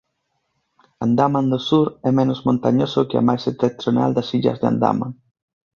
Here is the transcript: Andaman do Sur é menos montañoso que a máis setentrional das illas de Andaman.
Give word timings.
Andaman 1.05 1.45
do 1.51 1.59
Sur 1.69 1.87
é 2.07 2.09
menos 2.19 2.39
montañoso 2.47 3.07
que 3.09 3.17
a 3.17 3.25
máis 3.27 3.41
setentrional 3.47 4.09
das 4.13 4.27
illas 4.37 4.59
de 4.61 4.67
Andaman. 4.73 5.11